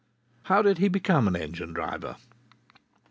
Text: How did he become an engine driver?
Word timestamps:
How 0.45 0.63
did 0.63 0.79
he 0.79 0.87
become 0.87 1.27
an 1.27 1.35
engine 1.35 1.73
driver? 1.73 2.15